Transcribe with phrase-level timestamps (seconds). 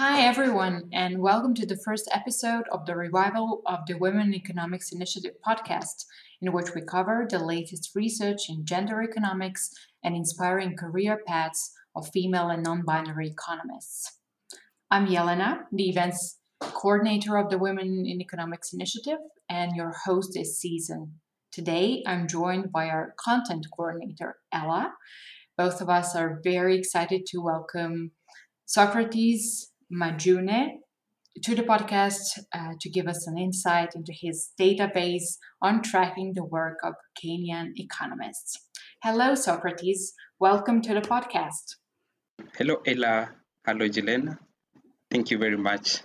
[0.00, 4.34] Hi, everyone, and welcome to the first episode of the Revival of the Women in
[4.34, 6.06] Economics Initiative podcast,
[6.40, 9.70] in which we cover the latest research in gender economics
[10.02, 14.20] and inspiring career paths of female and non binary economists.
[14.90, 19.18] I'm Yelena, the events coordinator of the Women in Economics Initiative,
[19.50, 21.20] and your host this season.
[21.52, 24.94] Today, I'm joined by our content coordinator, Ella.
[25.58, 28.12] Both of us are very excited to welcome
[28.64, 30.78] Socrates Majune
[31.42, 36.44] to the podcast uh, to give us an insight into his database on tracking the
[36.44, 38.68] work of Kenyan economists.
[39.02, 40.12] Hello, Socrates.
[40.38, 41.76] Welcome to the podcast.
[42.56, 43.30] Hello, Ella.
[43.66, 44.38] Hello, Jelena.
[45.10, 46.02] Thank you very much.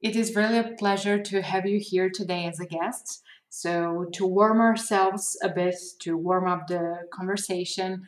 [0.00, 3.22] It is really a pleasure to have you here today as a guest.
[3.50, 8.06] So, to warm ourselves a bit, to warm up the conversation,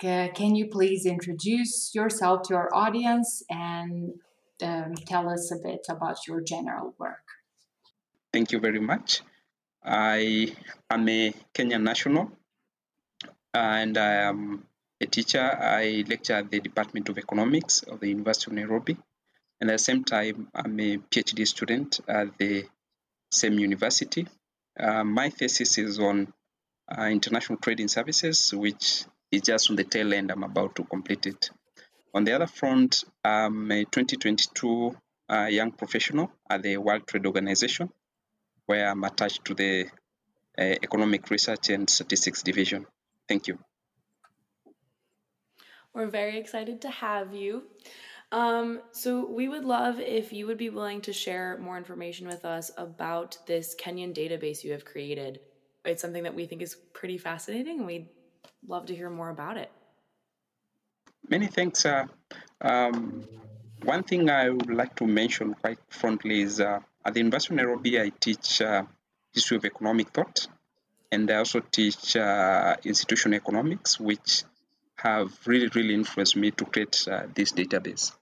[0.00, 4.14] can you please introduce yourself to our audience and
[4.62, 7.24] um, tell us a bit about your general work?
[8.32, 9.22] Thank you very much.
[9.84, 10.54] I
[10.88, 12.32] am a Kenyan national
[13.52, 14.66] and I am
[15.00, 15.40] a teacher.
[15.40, 18.96] I lecture at the Department of Economics of the University of Nairobi.
[19.60, 22.64] And at the same time, I'm a PhD student at the
[23.30, 24.26] same university.
[24.78, 26.32] Uh, my thesis is on
[26.90, 30.30] uh, international trading services, which is just on the tail end.
[30.30, 31.50] I'm about to complete it.
[32.12, 34.96] On the other front, I'm a 2022
[35.28, 37.90] uh, young professional at the World Trade Organization,
[38.66, 39.86] where I'm attached to the
[40.58, 42.86] uh, Economic Research and Statistics Division.
[43.28, 43.58] Thank you.
[45.94, 47.62] We're very excited to have you.
[48.32, 52.44] Um, so, we would love if you would be willing to share more information with
[52.44, 55.40] us about this Kenyan database you have created.
[55.84, 58.08] It's something that we think is pretty fascinating, we'd
[58.66, 59.70] love to hear more about it.
[61.28, 61.84] Many thanks.
[61.86, 62.06] Uh,
[62.60, 63.24] um,
[63.82, 67.56] one thing I would like to mention quite frontly is uh, at the University of
[67.56, 68.84] Nairobi, I teach uh,
[69.32, 70.46] history of economic thought,
[71.10, 74.44] and I also teach uh, institutional economics, which
[74.96, 78.12] have really, really influenced me to create uh, this database.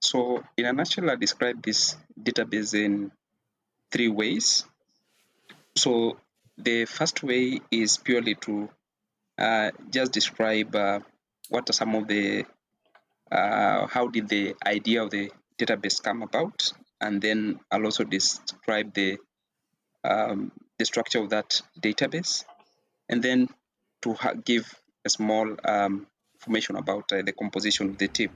[0.00, 3.10] So, in a nutshell, I describe this database in
[3.90, 4.64] three ways.
[5.76, 6.18] So,
[6.58, 8.68] the first way is purely to
[9.38, 11.00] uh, just describe uh,
[11.48, 12.44] what are some of the
[13.30, 18.94] uh, how did the idea of the database come about and then I'll also describe
[18.94, 19.18] the
[20.04, 22.44] um, the structure of that database
[23.08, 23.48] and then
[24.02, 24.72] to give
[25.04, 28.30] a small um, information about uh, the composition of the team.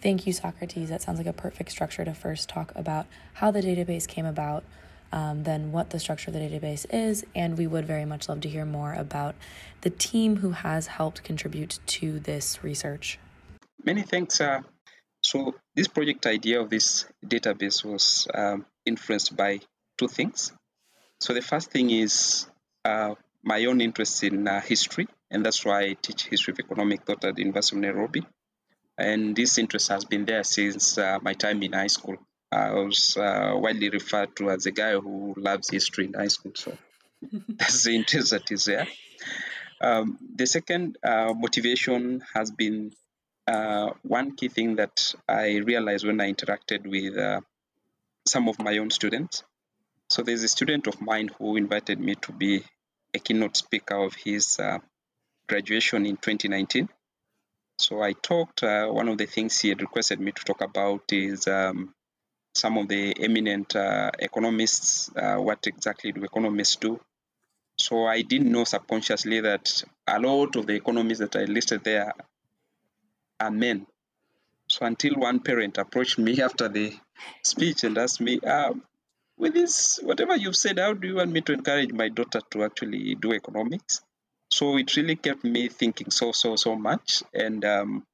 [0.00, 0.90] Thank you, Socrates.
[0.90, 4.62] That sounds like a perfect structure to first talk about how the database came about,
[5.12, 8.40] um, then what the structure of the database is, and we would very much love
[8.42, 9.34] to hear more about
[9.82, 13.18] the team who has helped contribute to this research.
[13.84, 14.40] Many thanks.
[14.40, 14.60] Uh,
[15.22, 19.60] so this project idea of this database was um, influenced by
[19.98, 20.52] two things.
[21.20, 22.46] So the first thing is
[22.84, 27.04] uh, my own interest in uh, history, and that's why I teach history of economic
[27.04, 28.26] thought at the University of Nairobi.
[28.96, 32.16] And this interest has been there since uh, my time in high school.
[32.54, 36.52] I was uh, widely referred to as a guy who loves history in high school.
[36.54, 36.76] So
[37.48, 38.86] that's the interest that is there.
[39.80, 42.92] Um, the second uh, motivation has been
[43.46, 47.40] uh, one key thing that I realized when I interacted with uh,
[48.26, 49.42] some of my own students.
[50.08, 52.62] So there's a student of mine who invited me to be
[53.12, 54.78] a keynote speaker of his uh,
[55.48, 56.88] graduation in 2019.
[57.78, 58.62] So I talked.
[58.62, 61.94] Uh, one of the things he had requested me to talk about is um,
[62.54, 65.10] some of the eminent uh, economists.
[65.14, 67.00] Uh, what exactly do economists do?
[67.76, 72.12] So I didn't know subconsciously that a lot of the economists that I listed there
[73.40, 73.86] are men.
[74.68, 76.92] So until one parent approached me after the
[77.42, 78.82] speech and asked me, um,
[79.36, 82.64] with this, whatever you've said, how do you want me to encourage my daughter to
[82.64, 84.00] actually do economics?
[84.50, 87.24] So it really kept me thinking so, so, so much.
[87.34, 88.06] And um,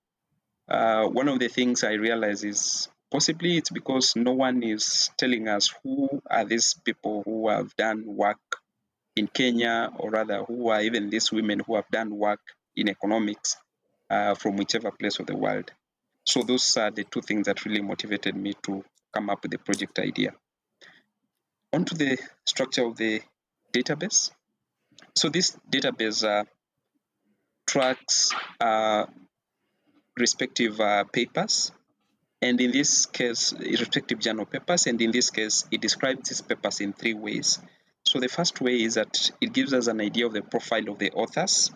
[0.66, 5.48] uh, one of the things I realized is possibly it's because no one is telling
[5.48, 8.38] us who are these people who have done work
[9.16, 12.40] in Kenya, or rather, who are even these women who have done work
[12.76, 13.56] in economics
[14.08, 15.70] uh, from whichever place of the world.
[16.24, 19.58] So those are the two things that really motivated me to come up with the
[19.58, 20.32] project idea.
[21.72, 23.20] Onto the structure of the
[23.72, 24.30] database.
[25.16, 26.44] So this database uh,
[27.66, 29.06] tracks uh,
[30.16, 31.72] respective uh, papers,
[32.42, 36.80] and in this case, respective journal papers, and in this case, it describes these papers
[36.80, 37.58] in three ways.
[38.04, 40.98] So the first way is that it gives us an idea of the profile of
[40.98, 41.70] the authors,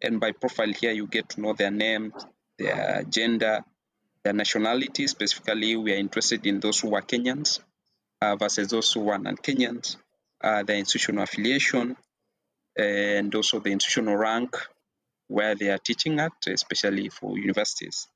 [0.00, 2.12] and by profile here, you get to know their name,
[2.58, 3.64] their gender,
[4.22, 5.06] their nationality.
[5.06, 7.60] Specifically, we are interested in those who are Kenyans
[8.20, 9.96] uh, versus those who are non-Kenyans,
[10.42, 11.96] uh, their institutional affiliation,
[12.76, 14.56] and also the institutional rank
[15.28, 18.08] where they are teaching at, especially for universities.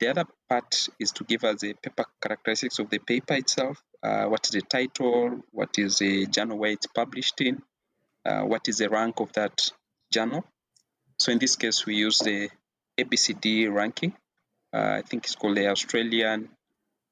[0.00, 3.82] The other part is to give us the paper characteristics of the paper itself.
[4.02, 5.40] Uh, what is the title?
[5.50, 7.62] What is the journal where it's published in?
[8.24, 9.72] Uh, what is the rank of that
[10.12, 10.44] journal?
[11.18, 12.48] So in this case, we use the
[12.96, 14.14] ABCD ranking.
[14.72, 16.48] Uh, I think it's called the Australian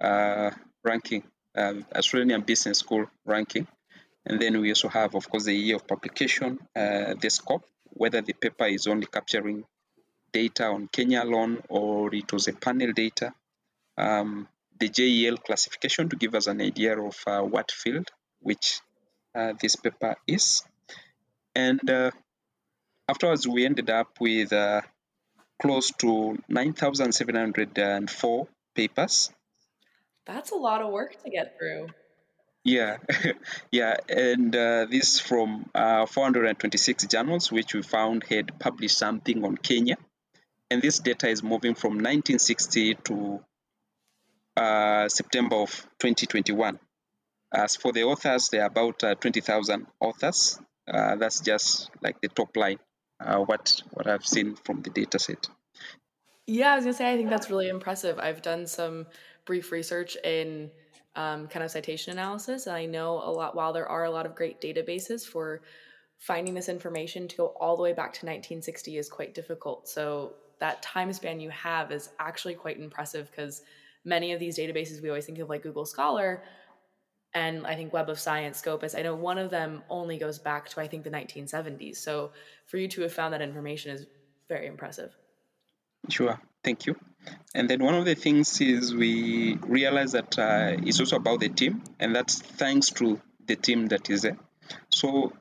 [0.01, 0.51] uh,
[0.85, 1.25] ranking,
[1.57, 3.67] uh, Australian Business School ranking.
[4.25, 8.21] And then we also have, of course, the year of publication, uh, the scope, whether
[8.21, 9.65] the paper is only capturing
[10.41, 13.33] data on Kenya alone or it was a panel data.
[13.97, 14.49] Um,
[14.79, 18.11] the JEL classification to give us an idea of uh, what field
[18.41, 18.81] which
[19.35, 20.63] uh, this paper is.
[21.55, 22.11] And uh,
[23.09, 24.83] afterwards, we ended up with uh,
[25.61, 29.31] close to 9,704 papers.
[30.27, 31.89] That's a lot of work to get through.
[32.65, 32.99] Yeah,
[33.71, 39.57] yeah, and uh, this from uh, 426 journals, which we found had published something on
[39.57, 39.97] Kenya.
[40.71, 43.41] And this data is moving from 1960 to
[44.57, 45.71] uh, September of
[46.01, 46.79] 2021.
[47.55, 50.61] As for the authors, there are about uh, 20,000 authors.
[50.93, 52.79] Uh, that's just like the top line,
[53.21, 55.49] uh, what, what I've seen from the data set.
[56.47, 58.19] Yeah, I was gonna say, I think that's really impressive.
[58.19, 59.07] I've done some
[59.45, 60.71] brief research in
[61.17, 62.67] um, kind of citation analysis.
[62.67, 65.63] And I know a lot, while there are a lot of great databases for
[66.19, 69.89] finding this information to go all the way back to 1960 is quite difficult.
[69.89, 73.63] So that time span you have is actually quite impressive because
[74.05, 76.43] many of these databases we always think of like Google Scholar
[77.35, 80.71] and I think Web of Science, Scopus, I know one of them only goes back
[80.71, 81.97] to I think the 1970s.
[81.97, 82.31] So
[82.67, 84.07] for you to have found that information is
[84.49, 85.15] very impressive.
[86.09, 86.97] Sure, thank you.
[87.55, 91.49] And then one of the things is we realize that uh, it's also about the
[91.49, 94.39] team, and that's thanks to the team that is there.
[94.91, 95.33] So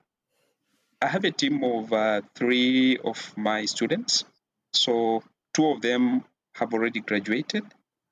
[1.02, 4.26] I have a team of uh, three of my students.
[4.76, 5.24] So
[5.54, 6.24] two of them
[6.56, 7.64] have already graduated,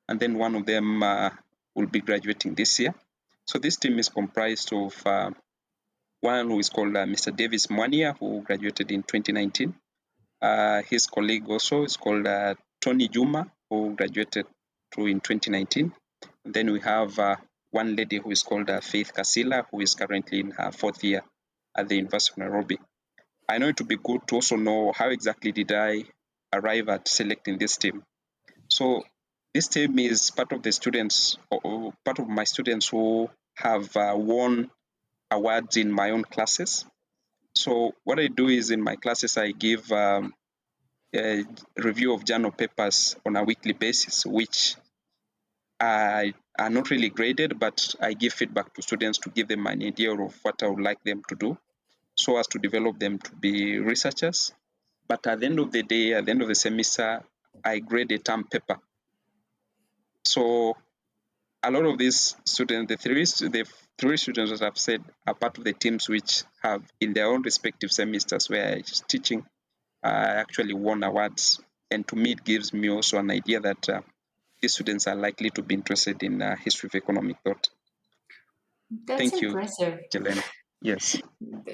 [0.08, 1.30] and then one of them uh,
[1.76, 2.94] will be graduating this year.
[3.46, 5.32] So this team is comprised of uh,
[6.22, 7.36] one who is called uh, Mr.
[7.36, 9.74] Davis Mwania, who graduated in 2019.
[10.42, 14.46] Uh, his colleague also is called uh, Tony Juma, who graduated
[14.94, 15.94] through in 2019.
[16.46, 17.36] And then we have uh,
[17.72, 21.24] one lady who is called Faith Kasila, who is currently in her fourth year
[21.78, 22.78] at the University of Nairobi.
[23.50, 26.04] I know it would be good to also know how exactly did I
[26.54, 28.04] arrive at selecting this team.
[28.70, 29.04] So
[29.54, 34.14] this team is part of the students, or part of my students who have uh,
[34.16, 34.70] won
[35.30, 36.86] awards in my own classes.
[37.56, 40.34] So what I do is in my classes, I give um,
[41.16, 41.44] a
[41.78, 44.76] review of journal papers on a weekly basis, which
[45.80, 49.84] I are not really graded, but I give feedback to students to give them an
[49.84, 51.58] idea of what I would like them to do,
[52.16, 54.54] so as to develop them to be researchers.
[55.14, 57.22] But at the end of the day, at the end of the semester,
[57.64, 58.80] I grade a term paper.
[60.26, 60.76] So
[61.62, 63.66] a lot of these students, the three, the
[63.96, 67.44] three students that I've said are part of the teams which have in their own
[67.44, 69.46] respective semesters where I'm teaching,
[70.04, 71.62] uh, actually won awards.
[71.92, 74.02] And to me, it gives me also an idea that uh,
[74.64, 77.70] these students are likely to be interested in uh, history of economic thought.
[78.90, 80.00] That's Thank impressive.
[80.12, 80.44] you, Jelena.
[80.84, 81.22] Yes.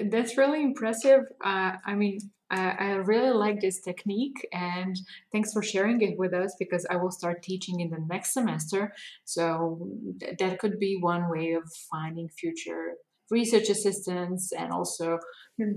[0.00, 1.22] That's really impressive.
[1.44, 4.96] Uh, I mean, I, I, really like this technique and
[5.32, 8.92] thanks for sharing it with us because I will start teaching in the next semester.
[9.24, 9.88] So
[10.20, 12.94] th- that could be one way of finding future
[13.30, 15.18] research assistants and also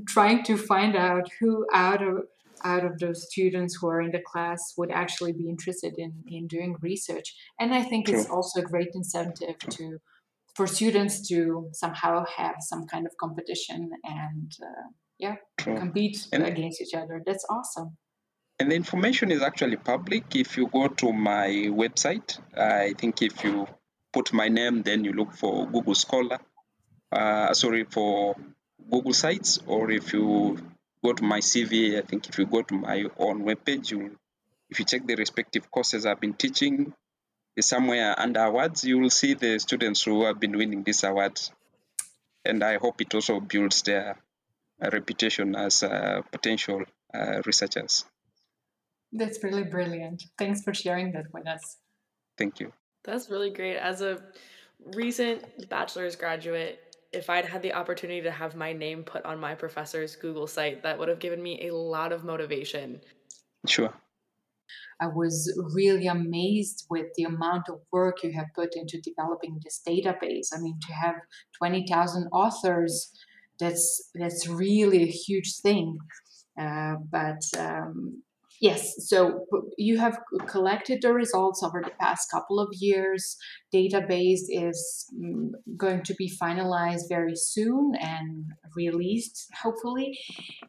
[0.07, 2.23] trying to find out who out of
[2.63, 6.47] out of those students who are in the class would actually be interested in, in
[6.47, 7.35] doing research.
[7.59, 9.99] And I think it's also a great incentive to
[10.55, 14.87] for students to somehow have some kind of competition and uh,
[15.19, 17.21] yeah compete and, against each other.
[17.25, 17.97] That's awesome.
[18.59, 20.35] And the information is actually public.
[20.35, 23.67] If you go to my website, I think if you
[24.11, 26.39] put my name, then you look for Google Scholar.
[27.11, 28.35] Uh, sorry for
[28.89, 30.57] Google Sites, or if you
[31.03, 31.97] go to my CV.
[31.97, 34.17] I think if you go to my own webpage, you
[34.69, 36.93] if you check the respective courses I've been teaching,
[37.59, 41.51] somewhere under awards, you will see the students who have been winning these awards.
[42.45, 44.17] And I hope it also builds their
[44.83, 46.83] uh, reputation as uh, potential
[47.13, 48.05] uh, researchers.
[49.11, 50.23] That's really brilliant.
[50.37, 51.77] Thanks for sharing that with us.
[52.37, 52.73] Thank you.
[53.03, 53.77] That's really great.
[53.77, 54.21] As a
[54.95, 56.79] recent bachelor's graduate,
[57.11, 60.81] if I'd had the opportunity to have my name put on my professor's Google site,
[60.83, 62.99] that would have given me a lot of motivation.
[63.67, 63.93] Sure.
[65.01, 69.81] I was really amazed with the amount of work you have put into developing this
[69.87, 70.49] database.
[70.53, 71.15] I mean, to have
[71.57, 73.11] 20,000 authors,
[73.59, 75.97] that's that's really a huge thing.
[76.59, 78.23] Uh, but um,
[78.63, 79.45] Yes, so
[79.77, 83.35] you have collected the results over the past couple of years.
[83.75, 90.17] Database is mm, going to be finalized very soon and released, hopefully.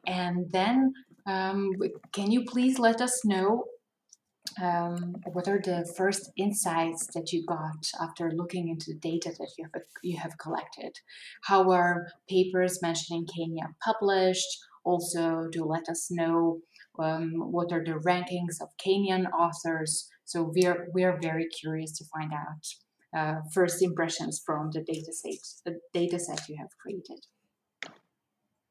[0.09, 0.93] And then,
[1.27, 1.71] um,
[2.11, 3.63] can you please let us know
[4.61, 9.51] um, what are the first insights that you got after looking into the data that
[9.59, 10.99] you have you have collected?
[11.43, 14.59] How are papers mentioning Kenya published?
[14.85, 16.61] Also, do let us know
[16.99, 20.09] um, what are the rankings of Kenyan authors.
[20.25, 22.65] So we're we're very curious to find out
[23.17, 27.27] uh, first impressions from the data set, the data set you have created.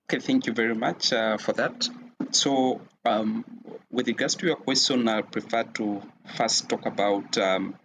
[0.10, 1.90] Okay, thank you very much uh, for that.
[2.36, 3.46] So, um,
[3.92, 6.02] with regards to your question, I prefer to
[6.36, 7.76] first talk about um,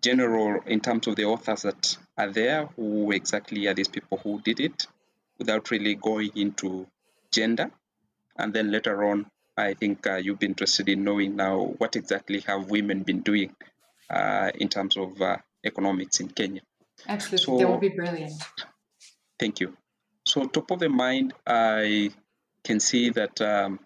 [0.00, 2.66] general in terms of the authors that are there.
[2.76, 4.86] Who exactly are these people who did it,
[5.38, 6.86] without really going into
[7.30, 7.70] gender,
[8.38, 9.26] and then later on
[9.56, 13.54] I think uh, you'll be interested in knowing now what exactly have women been doing
[14.10, 16.62] uh, in terms of uh, economics in Kenya.
[17.06, 18.32] Absolutely, so, that would be brilliant.
[19.38, 19.76] Thank you.
[20.26, 22.10] So, top of the mind, I
[22.64, 23.78] can see that um,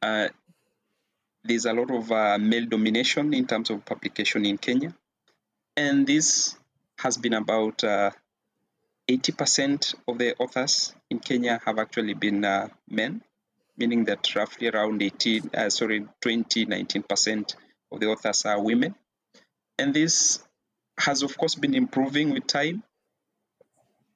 [0.00, 0.28] uh,
[1.44, 4.94] there's a lot of uh, male domination in terms of publication in Kenya,
[5.76, 6.56] and this
[6.98, 8.14] has been about 80%
[9.08, 12.40] uh, of the authors in Kenya have actually been
[12.88, 13.22] men
[13.78, 17.54] meaning that roughly around 18, uh, sorry, 20, 19%
[17.92, 18.94] of the authors are women.
[19.78, 20.40] And this
[20.98, 22.82] has, of course, been improving with time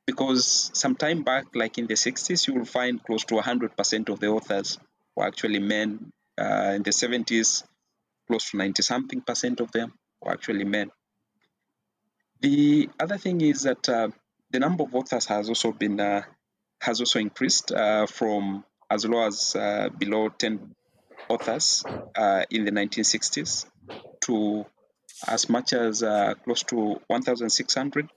[0.06, 4.20] because some time back, like in the 60s, you will find close to 100% of
[4.20, 4.78] the authors
[5.16, 6.10] were actually men.
[6.38, 7.62] Uh, in the 70s,
[8.26, 10.90] close to 90 something percent of them were actually men.
[12.40, 14.08] The other thing is that uh,
[14.50, 16.22] the number of authors has also been uh,
[16.80, 20.74] has also increased uh, from as low as uh, below 10
[21.28, 21.84] authors
[22.16, 23.66] uh, in the 1960s
[24.22, 24.66] to
[25.28, 26.00] as much as
[26.44, 28.10] close to 1,600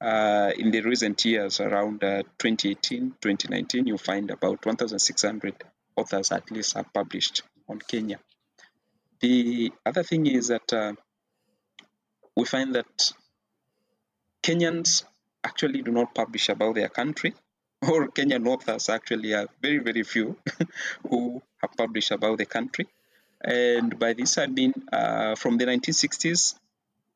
[0.00, 5.54] uh, in the recent years, around uh, 2018, 2019, you find about 1,600
[5.96, 8.18] authors at least are published on Kenya.
[9.20, 10.92] The other thing is that uh,
[12.36, 13.12] we find that
[14.42, 15.04] Kenyans
[15.42, 17.34] actually do not publish about their country
[17.82, 20.36] or Kenyan authors actually are very, very few
[21.08, 22.86] who have published about the country.
[23.40, 26.54] And by this I mean uh, from the 1960s,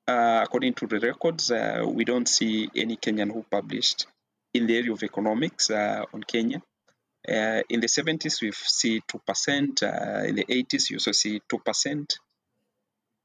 [0.07, 4.07] uh, according to the records, uh, we don't see any Kenyan who published
[4.55, 6.63] in the area of economics uh, on Kenya.
[7.29, 9.83] Uh, in the 70s, we see 2%.
[9.83, 11.59] Uh, in the 80s, you also see 2%.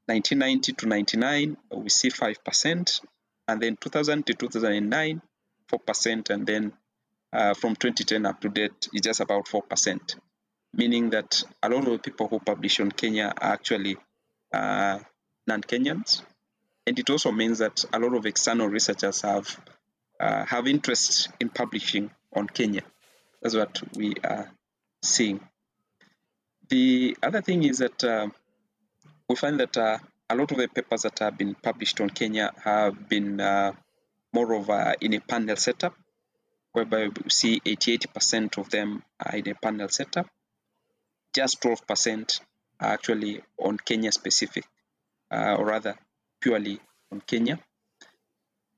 [0.08, 3.02] 1990 to 99, we see 5%.
[3.48, 5.22] And then 2000 to 2009,
[5.72, 6.30] 4%.
[6.30, 6.74] And then
[7.56, 10.16] from 2010 up to date is just about 4%,
[10.74, 13.98] meaning that a lot of people who publish on Kenya are actually
[14.54, 15.00] uh,
[15.48, 16.22] non-Kenyans.
[16.88, 19.60] And it also means that a lot of external researchers have
[20.20, 22.84] uh, have interest in publishing on Kenya.
[23.42, 24.52] That's what we are
[25.04, 25.40] seeing.
[26.70, 28.28] The other thing is that uh,
[29.28, 29.98] we find that uh,
[30.30, 33.74] a lot of the papers that have been published on Kenya have been uh,
[34.34, 34.70] more of
[35.02, 35.96] in a panel setup
[36.76, 40.28] whereby we see 88% of them are in a panel setup.
[41.34, 42.42] Just 12%
[42.80, 44.66] are actually on Kenya specific,
[45.32, 45.96] uh, or rather
[46.46, 46.80] purely
[47.12, 47.58] on Kenya.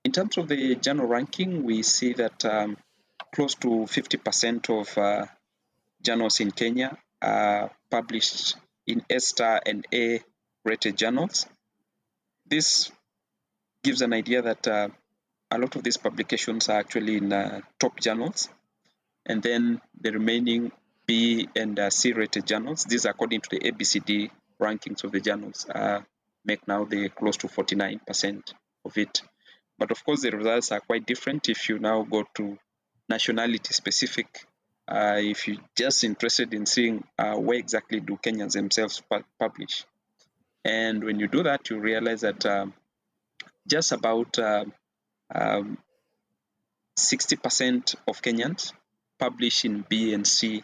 [0.05, 2.77] In terms of the journal ranking, we see that um,
[3.35, 5.25] close to 50% of uh,
[6.01, 8.55] journals in Kenya are published
[8.85, 10.21] in A star and A
[10.63, 11.45] rated journals.
[12.49, 12.89] This
[13.83, 14.87] gives an idea that uh,
[15.51, 18.47] a lot of these publications are actually in uh, top journals,
[19.25, 20.71] and then the remaining
[21.05, 25.19] B and uh, C rated journals, these are according to the ABCD rankings of the
[25.19, 25.65] journals,
[26.47, 28.53] make now the close to 49%
[28.85, 29.21] of it.
[29.77, 32.57] But of course, the results are quite different if you now go to
[33.09, 34.45] nationality specific.
[34.87, 39.85] Uh, if you're just interested in seeing uh, where exactly do Kenyans themselves pu- publish.
[40.63, 42.73] And when you do that, you realize that um,
[43.67, 44.65] just about uh,
[45.33, 45.77] um,
[46.97, 48.71] 60% of Kenyans
[49.19, 50.63] publish in B and C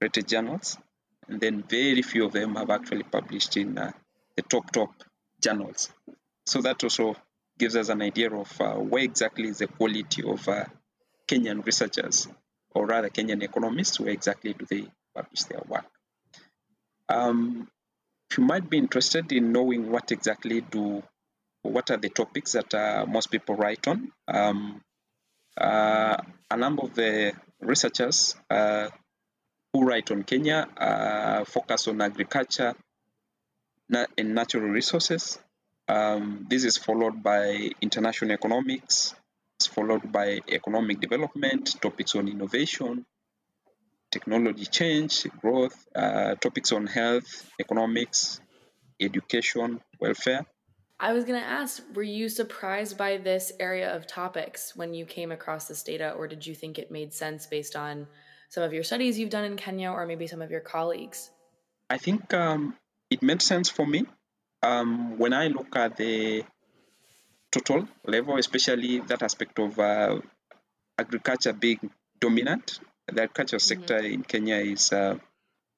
[0.00, 0.78] rated journals,
[1.28, 3.92] and then very few of them have actually published in uh,
[4.36, 4.92] the top top
[5.40, 5.90] journals.
[6.46, 7.16] So that also
[7.58, 10.64] gives us an idea of uh, where exactly is the quality of uh,
[11.26, 12.28] Kenyan researchers,
[12.70, 15.86] or rather Kenyan economists, where exactly do they publish their work.
[17.08, 17.68] Um,
[18.36, 21.02] you might be interested in knowing what exactly do,
[21.62, 24.80] what are the topics that uh, most people write on, um,
[25.60, 26.16] uh,
[26.50, 28.88] a number of the researchers uh,
[29.72, 32.74] who write on Kenya uh, focus on agriculture
[33.90, 35.38] and natural resources.
[35.88, 39.14] Um, this is followed by international economics,
[39.58, 43.06] it's followed by economic development, topics on innovation,
[44.10, 48.40] technology change, growth, uh, topics on health, economics,
[49.00, 50.46] education, welfare.
[51.00, 55.04] I was going to ask, were you surprised by this area of topics when you
[55.04, 58.08] came across this data, or did you think it made sense based on
[58.50, 61.30] some of your studies you've done in Kenya or maybe some of your colleagues?
[61.88, 62.76] I think um,
[63.10, 64.06] it made sense for me.
[64.62, 66.44] Um, when I look at the
[67.50, 70.20] total level, especially that aspect of uh,
[70.98, 72.80] agriculture being dominant.
[73.06, 73.80] The agriculture mm-hmm.
[73.80, 75.16] sector in Kenya is uh,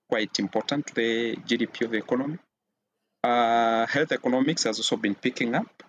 [0.08, 2.38] quite important to the GDP of the economy.
[3.22, 5.82] Uh, health economics has also been picking up.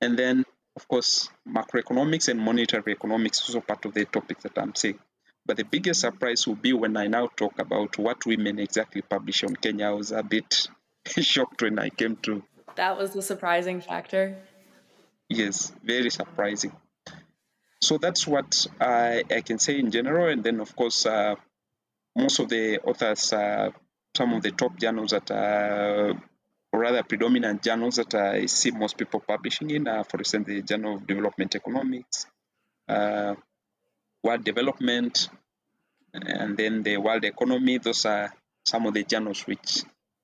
[0.00, 4.58] And then, of course, macroeconomics and monetary economics is also part of the topic that
[4.58, 4.98] I'm saying.
[5.48, 9.42] But the biggest surprise will be when I now talk about what women exactly publish
[9.44, 9.86] on Kenya.
[9.86, 10.68] I was a bit
[11.06, 12.42] shocked when I came to.
[12.76, 14.36] That was the surprising factor.
[15.30, 16.72] Yes, very surprising.
[17.80, 20.28] So that's what I, I can say in general.
[20.28, 21.36] And then, of course, uh,
[22.14, 23.70] most of the authors, uh,
[24.14, 26.10] some of the top journals that are,
[26.72, 30.60] or rather predominant journals that I see most people publishing in, uh, for instance, the
[30.60, 32.26] Journal of Development Economics,
[32.86, 33.34] uh,
[34.22, 35.28] World Development,
[36.26, 37.78] and then the World Economy.
[37.78, 38.32] Those are
[38.64, 39.82] some of the journals which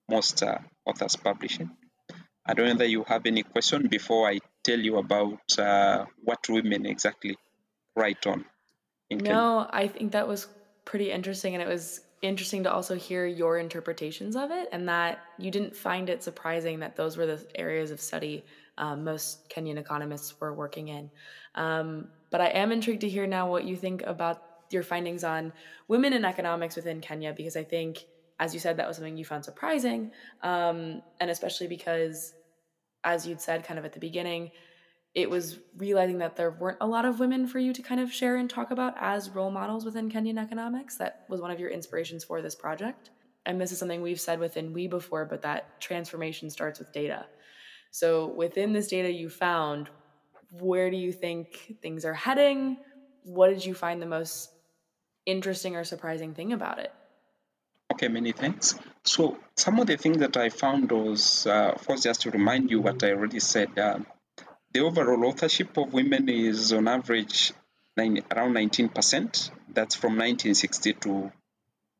[0.09, 1.71] most uh, authors publish in.
[2.47, 6.47] I don't know whether you have any question before I tell you about uh, what
[6.49, 7.37] women exactly
[7.97, 8.45] write on.
[9.11, 9.69] no, Kenya.
[9.73, 10.47] I think that was
[10.85, 15.21] pretty interesting, and it was interesting to also hear your interpretations of it, and that
[15.39, 18.45] you didn't find it surprising that those were the areas of study
[18.79, 21.11] um, most Kenyan economists were working in.
[21.55, 24.43] Um, but I am intrigued to hear now what you think about
[24.75, 25.53] your findings on
[25.89, 28.05] women in economics within Kenya, because I think
[28.39, 30.11] as you said, that was something you found surprising.
[30.43, 32.35] Um, and especially because,
[33.05, 34.51] as you'd said kind of at the beginning,
[35.15, 38.13] it was realizing that there weren't a lot of women for you to kind of
[38.13, 40.97] share and talk about as role models within Kenyan economics.
[40.97, 43.11] That was one of your inspirations for this project.
[43.47, 47.27] And this is something we've said within We before, but that transformation starts with data.
[47.93, 49.89] So within this data you found,
[50.51, 52.79] where do you think things are heading?
[53.23, 54.51] What did you find the most
[55.27, 56.93] interesting or surprising thing about it?
[57.93, 58.75] Okay, many thanks.
[59.05, 62.81] So some of the things that I found was, uh, course, just to remind you
[62.81, 63.99] what I already said, uh,
[64.73, 67.53] the overall authorship of women is on average
[67.97, 69.51] nine, around 19%.
[69.73, 71.33] That's from 1960 to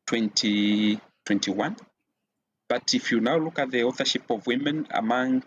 [0.07, 1.77] 2021.
[2.67, 5.43] But if you now look at the authorship of women among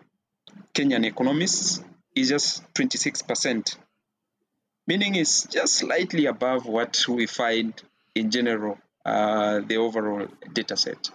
[0.73, 1.83] Kenyan economists,
[2.15, 3.75] it's just 26%,
[4.89, 7.73] meaning it's just slightly above what we find
[8.15, 8.75] in general
[9.05, 11.11] uh, the overall data set.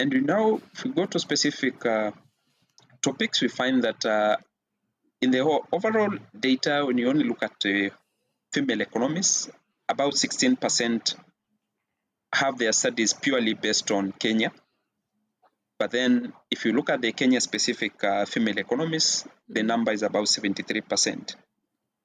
[0.00, 2.10] And now, if we go to specific uh,
[3.00, 4.36] topics, we find that uh,
[5.20, 6.12] in the overall
[6.48, 7.62] data, when you only look at
[8.52, 9.48] female economists,
[9.88, 11.14] about 16%
[12.34, 14.50] have their studies purely based on Kenya.
[15.78, 20.02] But then, if you look at the Kenya specific uh, female economists, the number is
[20.02, 21.36] about 73%,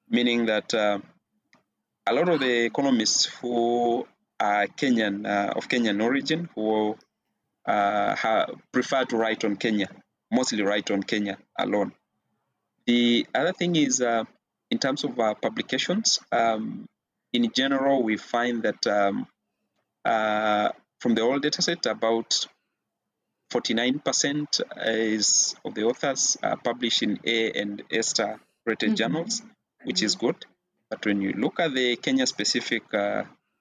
[0.09, 0.99] meaning that uh,
[2.07, 4.07] a lot of the economists who
[4.39, 6.95] uh, Kenyan uh, of Kenyan origin who
[7.67, 9.89] uh, prefer to write on Kenya,
[10.31, 11.91] mostly write on Kenya alone.
[12.85, 14.23] The other thing is uh,
[14.71, 16.87] in terms of uh, publications, um,
[17.33, 19.27] in general, we find that um,
[20.05, 20.69] uh,
[21.01, 22.47] from the old dataset, about
[23.51, 28.95] 49% is of the authors are published in A and A star rated mm-hmm.
[28.95, 29.41] journals,
[29.83, 30.45] which is good.
[30.89, 32.83] But when you look at the Kenya specific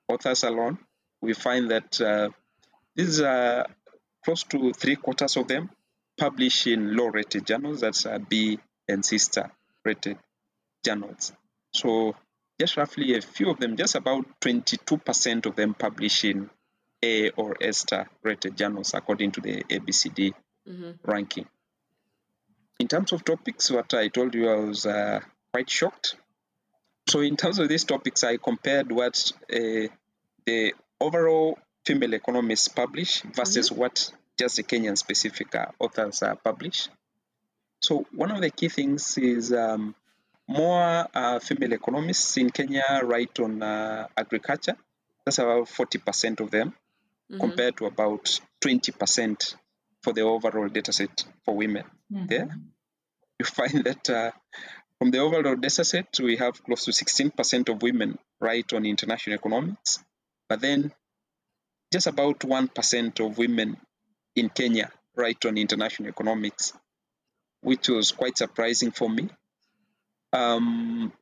[0.09, 0.79] authors alone,
[1.21, 2.29] we find that uh,
[2.95, 3.67] these are
[4.25, 5.71] close to three quarters of them
[6.17, 9.53] publish in low rated journals, that's uh, B and C star
[9.85, 10.19] rated
[10.85, 11.33] journals.
[11.73, 12.17] So
[12.59, 16.49] just roughly a few of them, just about 22% of them publish in
[17.05, 20.33] A or A star rated journals according to the ABCD
[20.69, 20.91] mm-hmm.
[21.05, 21.47] ranking.
[22.79, 25.21] In terms of topics, what I told you, I was uh,
[25.57, 26.17] quite shocked
[27.09, 29.87] so in terms of these topics, I compared what uh,
[30.45, 33.81] the overall female economists publish versus mm-hmm.
[33.81, 36.89] what just the Kenyan specific uh, authors uh, publish.
[37.81, 39.95] So one of the key things is um,
[40.49, 44.77] more uh, female economists in Kenya write on uh, agriculture.
[45.25, 46.71] That's about 40% of them,
[47.31, 47.41] mm-hmm.
[47.41, 49.55] compared to about 20%
[50.03, 52.27] for the overall data set for women mm-hmm.
[52.27, 52.49] there.
[53.39, 54.31] You find that uh,
[54.99, 59.37] from the overall data set, we have close to 16% of women write on international
[59.37, 60.03] economics,
[60.49, 60.93] but then
[61.93, 63.77] just about 1% of women
[64.35, 66.73] in Kenya write on international economics,
[67.61, 69.29] which was quite surprising for me.
[70.33, 71.13] Um,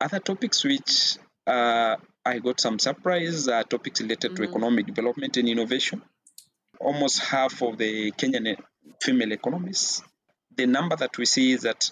[0.00, 4.42] other topics which uh, I got some surprise are topics related mm-hmm.
[4.44, 6.02] to economic development and innovation.
[6.78, 8.56] Almost half of the Kenyan
[9.00, 10.02] female economists.
[10.56, 11.90] The number that we see is that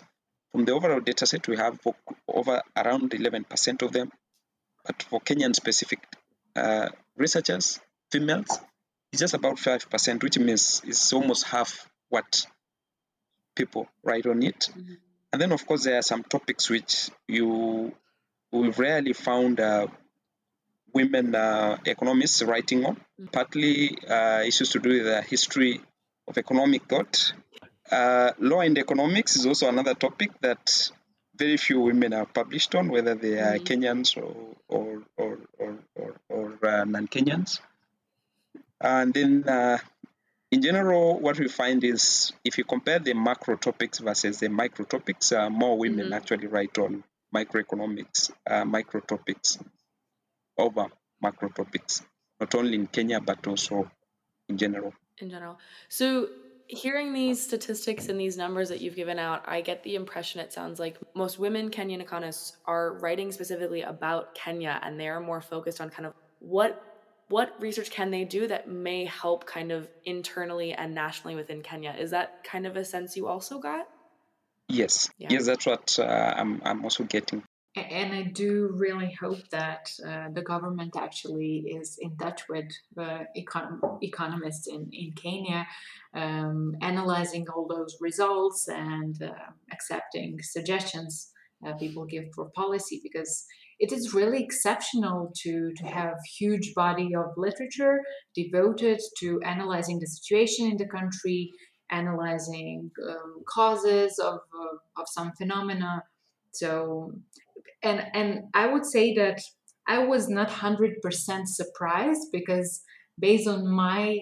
[0.52, 1.78] from the overall data set, we have
[2.26, 4.10] over around 11% of them.
[4.84, 6.00] But for Kenyan specific
[6.56, 7.80] uh, researchers,
[8.10, 8.58] females,
[9.12, 12.46] it's just about 5%, which means it's almost half what
[13.54, 14.68] people write on it.
[14.70, 14.94] Mm-hmm.
[15.32, 17.92] And then, of course, there are some topics which you
[18.50, 19.88] will rarely found uh,
[20.94, 23.26] women uh, economists writing on, mm-hmm.
[23.26, 25.80] partly uh, issues to do with the history
[26.26, 27.32] of economic thought.
[27.90, 30.90] Uh, law and economics is also another topic that
[31.34, 33.64] very few women are published on, whether they are mm-hmm.
[33.64, 37.60] Kenyans or or or or, or, or uh, non-Kenyans.
[38.80, 39.78] And then, uh,
[40.50, 44.84] in general, what we find is if you compare the macro topics versus the micro
[44.84, 46.14] topics, uh, more women mm-hmm.
[46.14, 49.58] actually write on microeconomics, uh, micro topics
[50.56, 50.86] over
[51.22, 52.02] macro topics,
[52.40, 53.90] not only in Kenya but also
[54.48, 54.94] in general.
[55.18, 56.28] In general, so
[56.68, 60.52] hearing these statistics and these numbers that you've given out, I get the impression it
[60.52, 65.80] sounds like most women Kenyan economists are writing specifically about Kenya and they're more focused
[65.80, 66.84] on kind of what
[67.28, 71.94] what research can they do that may help kind of internally and nationally within Kenya?
[71.98, 73.86] Is that kind of a sense you also got?
[74.66, 75.28] Yes, yeah.
[75.30, 77.42] yes, that's what uh, I'm, I'm also getting.
[77.78, 83.26] And I do really hope that uh, the government actually is in touch with the
[83.36, 85.66] econ- economists in, in Kenya,
[86.14, 89.32] um, analyzing all those results and uh,
[89.72, 91.32] accepting suggestions
[91.66, 93.44] uh, people give for policy because
[93.78, 98.00] it is really exceptional to, to have huge body of literature
[98.34, 101.52] devoted to analyzing the situation in the country,
[101.90, 104.40] analyzing um, causes of,
[104.96, 106.02] of some phenomena.
[106.52, 107.12] So
[107.82, 109.40] and and I would say that
[109.86, 112.82] I was not hundred percent surprised because
[113.18, 114.18] based on my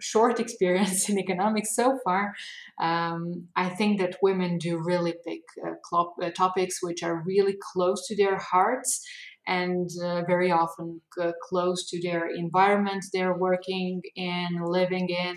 [0.00, 2.34] short experience in economics so far,
[2.80, 8.06] um, I think that women do really pick uh, uh, topics which are really close
[8.08, 9.06] to their hearts
[9.46, 15.36] and uh, very often c- close to their environment they're working in, living in,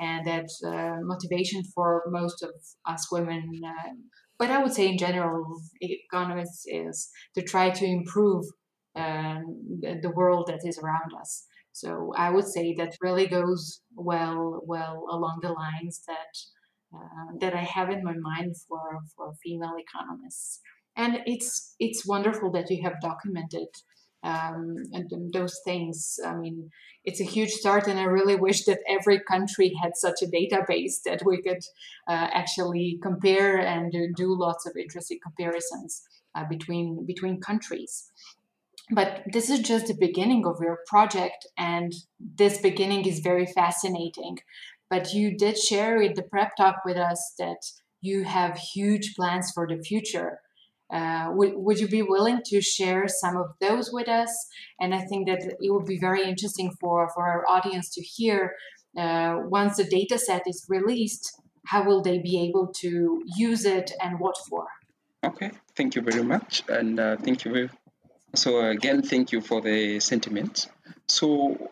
[0.00, 2.50] and that uh, motivation for most of
[2.86, 3.90] us women uh,
[4.40, 8.46] but I would say in general, economists is to try to improve
[8.96, 9.42] um,
[9.82, 11.44] the world that is around us.
[11.72, 16.32] So I would say that really goes well well along the lines that
[16.96, 20.60] uh, that I have in my mind for for female economists.
[20.96, 23.68] And it's it's wonderful that you have documented
[24.22, 26.18] um, and those things.
[26.24, 26.70] I mean,
[27.04, 31.02] it's a huge start, and I really wish that every country had such a database
[31.04, 31.64] that we could
[32.06, 36.02] uh, actually compare and do lots of interesting comparisons
[36.34, 38.10] uh, between between countries.
[38.92, 44.38] But this is just the beginning of your project, and this beginning is very fascinating.
[44.90, 47.62] But you did share with the prep talk with us that
[48.00, 50.40] you have huge plans for the future.
[50.92, 54.32] Uh, would, would you be willing to share some of those with us?
[54.80, 58.54] And I think that it would be very interesting for, for our audience to hear
[58.98, 63.92] uh, once the data set is released, how will they be able to use it
[64.02, 64.66] and what for?
[65.22, 66.62] Okay, thank you very much.
[66.68, 67.52] And uh, thank you.
[67.52, 67.70] Very,
[68.34, 70.68] so, again, thank you for the sentiment.
[71.06, 71.70] So,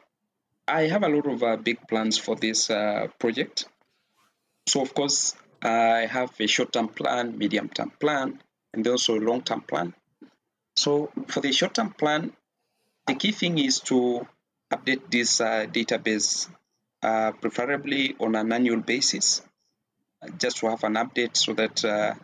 [0.66, 3.64] I have a lot of uh, big plans for this uh, project.
[4.66, 8.40] So, of course, I have a short term plan, medium term plan,
[8.72, 9.94] and also a long-term plan.
[10.76, 12.32] So for the short-term plan,
[13.06, 14.26] the key thing is to
[14.72, 16.48] update this uh, database
[17.02, 19.42] uh, preferably on an annual basis,
[20.38, 22.14] just to have an update so that uh,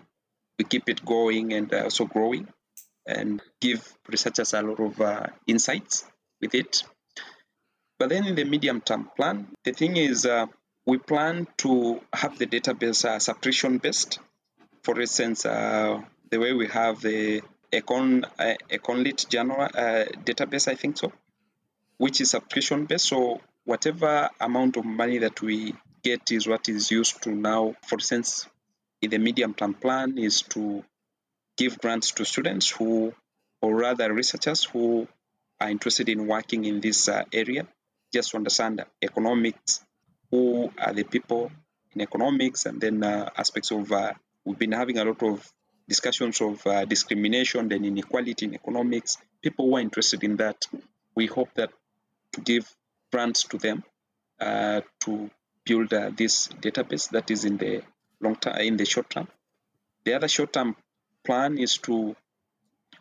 [0.59, 2.47] we keep it going and also growing
[3.07, 6.05] and give researchers a lot of uh, insights
[6.41, 6.83] with it.
[7.99, 10.47] But then in the medium term plan, the thing is uh,
[10.87, 14.19] we plan to have the database uh, subscription based.
[14.83, 15.47] For instance,
[16.35, 17.41] the way we have the
[17.73, 21.13] Econ uh, EconLit general uh, database, I think so,
[21.97, 23.05] which is subscription based.
[23.05, 27.99] So whatever amount of money that we get is what is used to now, for
[27.99, 28.49] instance,
[29.01, 30.83] in the medium term plan is to
[31.57, 33.15] give grants to students who,
[33.63, 35.07] or rather researchers who
[35.61, 37.65] are interested in working in this uh, area,
[38.13, 39.85] just to understand economics,
[40.33, 41.53] who are the people
[41.93, 44.13] in economics, and then uh, aspects of uh,
[44.45, 45.55] we've been having a lot of
[45.89, 49.19] discussions of uh, discrimination and inequality in economics.
[49.43, 50.67] People were interested in that,
[51.15, 51.71] we hope that
[52.33, 52.69] to give
[53.13, 53.85] grants to them
[54.41, 55.31] uh, to
[55.65, 57.83] build uh, this database that is in the
[58.21, 59.29] long term, in the short term.
[60.05, 60.77] The other short term
[61.25, 62.17] plan is to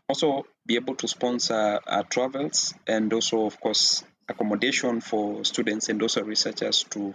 [0.07, 6.01] also be able to sponsor uh, travels and also, of course, accommodation for students and
[6.01, 7.13] also researchers to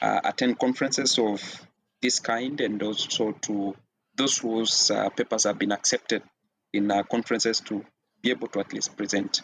[0.00, 1.42] uh, attend conferences of
[2.00, 3.74] this kind and also to
[4.20, 6.22] those whose uh, papers have been accepted
[6.74, 7.82] in uh, conferences to
[8.22, 9.40] be able to at least present.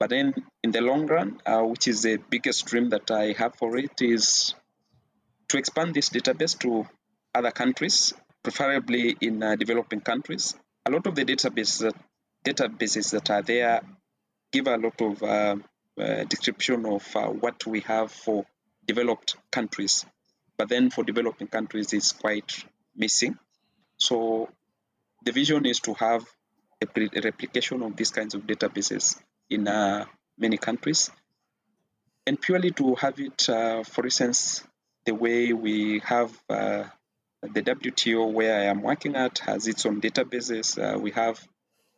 [0.00, 0.34] But then
[0.64, 3.92] in the long run, uh, which is the biggest dream that I have for it,
[4.00, 4.56] is
[5.50, 6.88] to expand this database to
[7.32, 8.12] other countries,
[8.42, 10.56] preferably in uh, developing countries.
[10.84, 11.94] A lot of the databases that,
[12.44, 13.82] databases that are there
[14.50, 15.56] give a lot of uh,
[16.00, 17.06] uh, description of
[17.40, 18.44] what we have for
[18.84, 20.04] developed countries,
[20.58, 22.64] but then for developing countries, it's quite
[22.96, 23.38] missing.
[24.02, 24.48] So
[25.24, 26.24] the vision is to have
[26.82, 26.86] a,
[27.18, 29.16] a replication of these kinds of databases
[29.48, 31.08] in uh, many countries,
[32.26, 34.64] and purely to have it, uh, for instance,
[35.04, 36.84] the way we have uh,
[37.42, 40.66] the WTO where I am working at has its own databases.
[40.78, 41.38] Uh, we have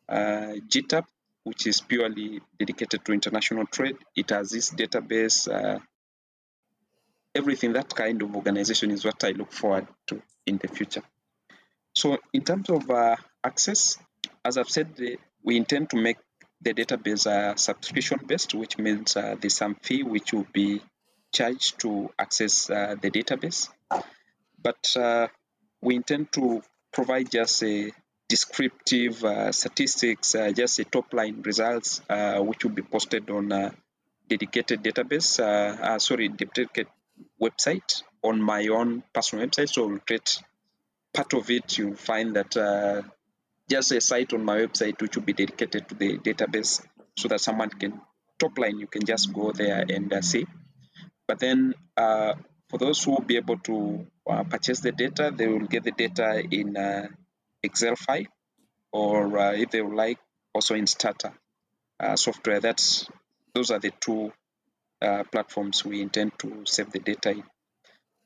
[0.07, 1.05] uh, GTAP,
[1.45, 3.97] which is purely dedicated to international trade.
[4.15, 5.49] It has this database.
[5.49, 5.79] Uh,
[7.35, 11.03] everything that kind of organization is what I look forward to in the future.
[11.95, 13.99] So, in terms of uh, access,
[14.45, 14.89] as I've said,
[15.43, 16.19] we intend to make
[16.61, 20.81] the database uh, subscription based, which means uh, there's some fee which will be
[21.33, 23.69] charged to access uh, the database.
[24.61, 25.29] But uh,
[25.83, 27.93] we intend to provide just a
[28.29, 33.73] descriptive uh, statistics, uh, just a top line results, which will be posted on a
[34.29, 36.87] dedicated database, sorry, dedicated
[37.41, 39.69] website on my own personal website.
[39.69, 40.39] So we'll create
[41.15, 41.79] part of it.
[41.79, 42.57] You'll find that
[43.69, 46.85] just a site on my website which will be dedicated to the database
[47.17, 48.01] so that someone can
[48.39, 50.47] top line you can just go there and uh, see
[51.27, 52.35] but then uh,
[52.69, 55.93] for those who will be able to uh, purchase the data they will get the
[55.93, 57.07] data in uh,
[57.63, 58.27] excel file
[58.93, 60.19] or uh, if they would like
[60.53, 60.85] also in
[62.01, 63.09] uh, software that's
[63.55, 64.33] those are the two
[65.31, 67.45] platforms we intend to save the data in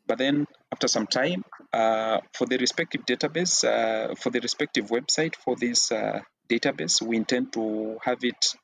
[0.08, 5.36] but then after some time, uh, for the respective database, uh, for the respective website
[5.36, 8.54] for this uh, database, we intend to have it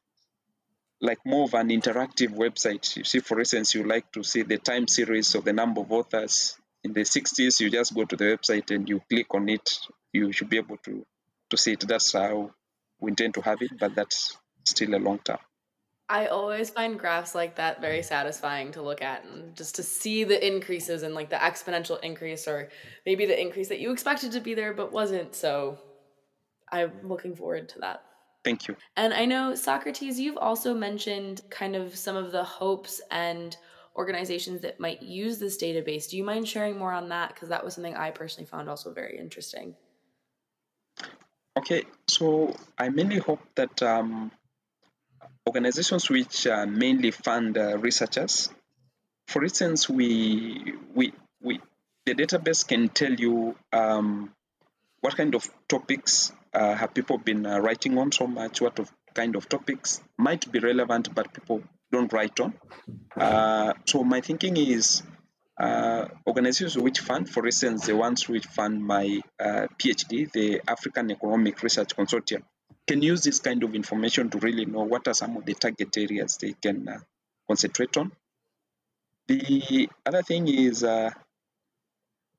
[1.01, 2.97] like more of an interactive website.
[2.97, 5.93] You see, for instance, you like to see the time series of the number of
[5.93, 9.79] authors in the 60s, you just go to the website and you click on it.
[10.13, 11.05] You should be able to,
[11.51, 11.81] to see it.
[11.87, 12.53] That's how
[13.01, 15.39] we intend to have it, but that's still a long term.
[16.09, 20.25] I always find graphs like that very satisfying to look at and just to see
[20.25, 22.69] the increases and like the exponential increase or
[23.07, 25.35] maybe the increase that you expected to be there but wasn't.
[25.35, 25.79] So
[26.71, 28.03] I'm looking forward to that.
[28.45, 28.77] Thank you.
[28.97, 33.57] And I know, Socrates, you've also mentioned kind of some of the hopes and
[33.97, 36.11] organizations that might use this database.
[36.11, 37.33] Do you mind sharing more on that?
[37.33, 39.75] Because that was something I personally found also very interesting.
[41.57, 44.31] Okay, so I mainly hope that um,
[45.47, 48.51] organizations which uh, mainly fund uh, researchers.
[49.29, 51.61] For instance, we, we, we,
[52.07, 54.33] the database can tell you um,
[55.01, 58.91] what kind of topics uh, have people been uh, writing on so much, what of
[59.15, 62.55] kind of topics might be relevant, but people don't write on.
[63.17, 65.03] Uh, so my thinking is
[65.61, 71.63] uh, organizations which fund, for instance, the ones which fund my PhD, the African Economic
[71.63, 72.43] Research Consortium,
[72.87, 75.97] can use this kind of information to really know what are some of the target
[75.97, 76.99] areas they can uh,
[77.47, 78.13] concentrate on.
[79.27, 81.11] The other thing is uh,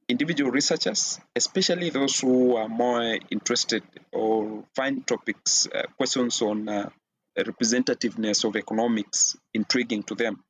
[0.07, 6.89] individual researchers, especially those who are more interested or find topics, uh, questions on uh,
[7.37, 10.43] representativeness of economics intriguing to them.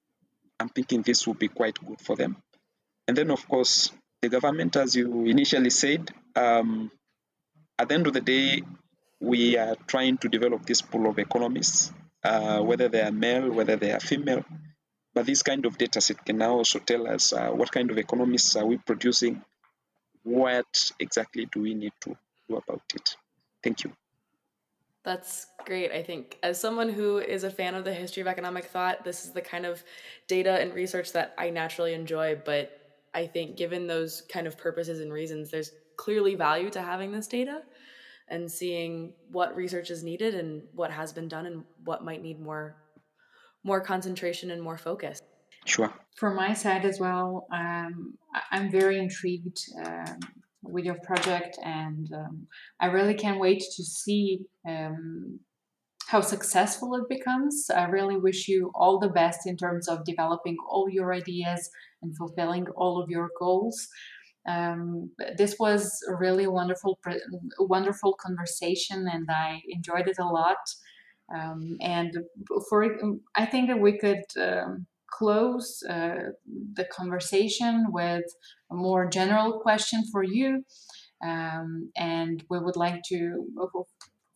[0.60, 2.38] I'm thinking this would be quite good for them.
[3.08, 6.92] And then, of course, the government, as you initially said, um,
[7.78, 8.62] at the end of the day,
[9.20, 11.92] we are trying to develop this pool of economists,
[12.24, 14.44] uh, whether they are male, whether they are female.
[15.14, 17.98] But this kind of data set can now also tell us uh, what kind of
[17.98, 19.42] economists are we producing,
[20.24, 22.18] what exactly do we need to
[22.50, 23.16] do about it.
[23.64, 23.94] Thank you.
[25.04, 25.92] That's great.
[25.92, 29.24] I think as someone who is a fan of the history of economic thought, this
[29.24, 29.84] is the kind of
[30.28, 32.38] data and research that I naturally enjoy.
[32.44, 32.78] But
[33.14, 37.28] I think given those kind of purposes and reasons, there's clearly value to having this
[37.28, 37.62] data
[38.28, 42.40] and seeing what research is needed and what has been done and what might need
[42.40, 42.76] more
[43.64, 45.22] more concentration and more focus.
[45.66, 45.92] Sure.
[46.16, 48.14] From my side as well, um,
[48.52, 50.20] I'm very intrigued um,
[50.62, 52.48] with your project, and um,
[52.80, 55.40] I really can't wait to see um,
[56.08, 57.68] how successful it becomes.
[57.76, 61.70] I really wish you all the best in terms of developing all your ideas
[62.04, 63.88] and fulfilling all of your goals.
[64.48, 67.00] Um, this was a really wonderful,
[67.60, 70.58] wonderful conversation, and I enjoyed it a lot.
[71.36, 72.16] Um, and
[72.70, 72.86] for
[73.36, 76.32] I think that we could um, close uh,
[76.74, 78.26] the conversation with
[78.72, 80.64] a more general question for you,
[81.26, 83.50] um, and we would like to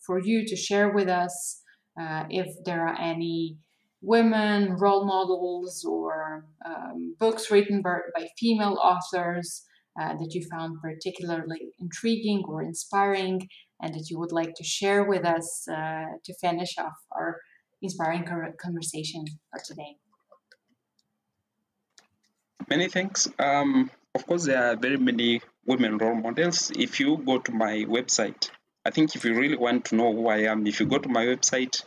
[0.05, 1.61] for you to share with us
[2.01, 3.57] uh, if there are any
[4.01, 9.65] women role models or um, books written by, by female authors
[9.99, 13.47] uh, that you found particularly intriguing or inspiring
[13.81, 17.39] and that you would like to share with us uh, to finish off our
[17.81, 18.25] inspiring
[18.59, 19.95] conversation for today.
[22.69, 23.27] Many thanks.
[23.39, 26.71] Um, of course, there are very many women role models.
[26.75, 28.49] If you go to my website,
[28.85, 31.09] I think if you really want to know who I am, if you go to
[31.09, 31.83] my website,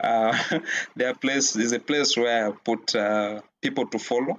[0.00, 0.36] uh,
[0.96, 4.38] there place, there's a place where I put uh, people to follow.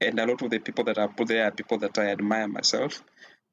[0.00, 2.48] And a lot of the people that I put there are people that I admire
[2.48, 3.02] myself.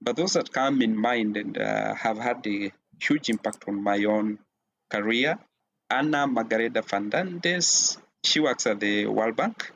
[0.01, 4.03] But those that come in mind and uh, have had a huge impact on my
[4.05, 4.39] own
[4.89, 5.37] career,
[5.89, 9.71] Ana Margarida Fernandes, she works at the World Bank.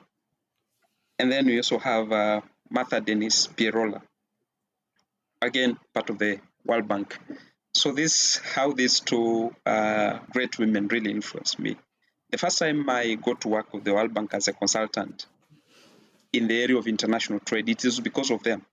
[1.19, 4.01] And then we also have uh, Martha Denisse Pierola,
[5.41, 7.17] again, part of the World Bank.
[7.73, 11.77] So this, how these two uh, great women really influenced me.
[12.29, 15.25] The first time I got to work with the World Bank as a consultant
[16.33, 18.65] in the area of international trade, it is because of them.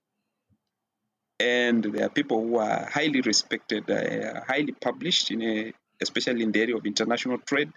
[1.40, 6.52] And there are people who are highly respected, uh, highly published, in a, especially in
[6.52, 7.72] the area of international trade.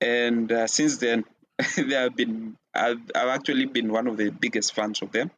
[0.00, 1.24] And uh, since then,
[1.76, 5.30] they have been, I've, I've actually been one of the biggest fans of them.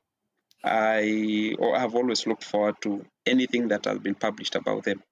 [0.65, 5.03] I have always looked forward to anything that has been published about them.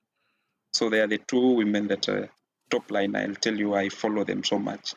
[0.72, 2.29] So they are the two women that are
[2.70, 3.16] top line.
[3.16, 4.94] I'll tell you, I follow them so much.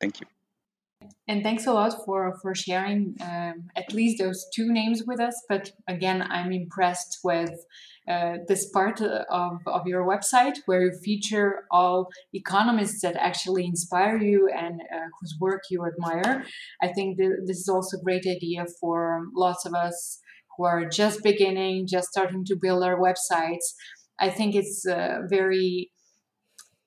[0.00, 0.26] Thank you.
[1.28, 5.34] And thanks a lot for for sharing um, at least those two names with us.
[5.48, 7.54] But again, I'm impressed with
[8.08, 14.16] uh, this part of, of your website where you feature all economists that actually inspire
[14.18, 16.44] you and uh, whose work you admire.
[16.80, 20.20] I think th- this is also a great idea for lots of us
[20.56, 23.74] who are just beginning, just starting to build our websites.
[24.20, 25.90] I think it's uh, very,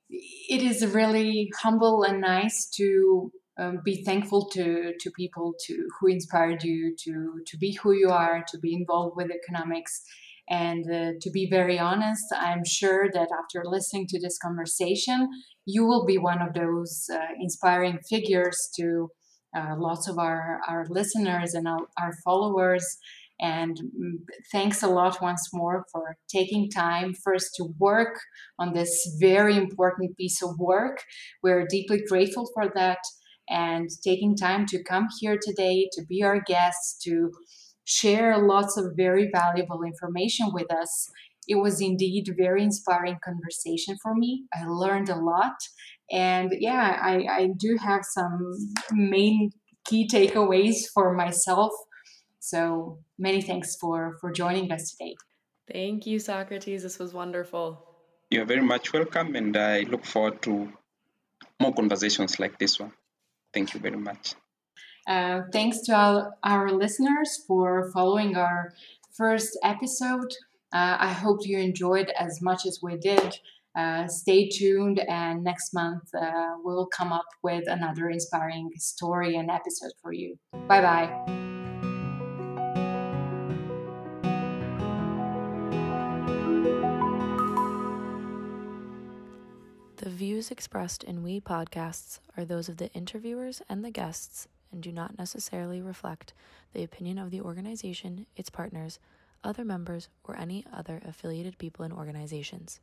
[0.09, 6.07] it is really humble and nice to um, be thankful to to people to who
[6.07, 10.01] inspired you to to be who you are, to be involved with economics.
[10.49, 15.29] And uh, to be very honest, I'm sure that after listening to this conversation,
[15.65, 19.11] you will be one of those uh, inspiring figures to
[19.55, 22.97] uh, lots of our, our listeners and our, our followers.
[23.39, 24.13] And mm,
[24.51, 28.19] thanks a lot once more for taking time first to work
[28.57, 31.03] on this very important piece of work.
[31.43, 32.99] We're deeply grateful for that
[33.49, 37.31] and taking time to come here today to be our guests, to
[37.85, 41.09] share lots of very valuable information with us.
[41.47, 44.43] It was indeed a very inspiring conversation for me.
[44.53, 45.55] I learned a lot.
[46.11, 48.53] And yeah, I, I do have some
[48.91, 49.51] main
[49.85, 51.71] key takeaways for myself.
[52.39, 55.15] So many thanks for, for joining us today.
[55.71, 56.83] Thank you, Socrates.
[56.83, 57.85] This was wonderful.
[58.29, 60.71] You're very much welcome, and I look forward to
[61.59, 62.91] more conversations like this one.
[63.53, 64.35] Thank you very much.
[65.07, 68.73] Uh, thanks to all our listeners for following our
[69.11, 70.31] first episode.
[70.71, 73.39] Uh, I hope you enjoyed as much as we did.
[73.77, 79.49] Uh, stay tuned, and next month uh, we'll come up with another inspiring story and
[79.49, 80.37] episode for you.
[80.67, 81.48] Bye bye.
[90.39, 94.89] Views expressed in We podcasts are those of the interviewers and the guests and do
[94.89, 96.31] not necessarily reflect
[96.71, 98.99] the opinion of the organization, its partners,
[99.43, 102.79] other members, or any other affiliated people and organizations.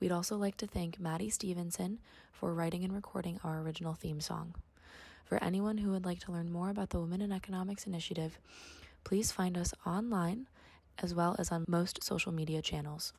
[0.00, 2.00] We'd also like to thank Maddie Stevenson
[2.32, 4.56] for writing and recording our original theme song.
[5.24, 8.40] For anyone who would like to learn more about the Women in Economics Initiative,
[9.04, 10.48] please find us online
[10.98, 13.12] as well as on most social media channels.